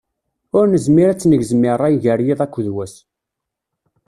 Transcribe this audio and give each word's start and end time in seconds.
Ur 0.57 0.65
nezmir 0.67 1.07
ad 1.09 1.17
tt-negzem 1.17 1.63
i 1.71 1.71
rray 1.75 1.95
gar 2.03 2.19
yiḍ 2.25 2.39
akked 2.45 2.67
wass. 2.75 2.95